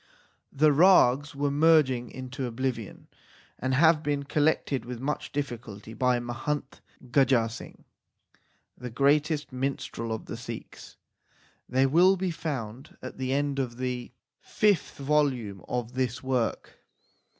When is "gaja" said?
7.11-7.47